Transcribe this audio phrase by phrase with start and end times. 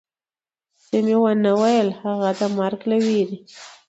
[0.85, 3.37] څه مې و نه ویل، هغه د مرګ له وېرې.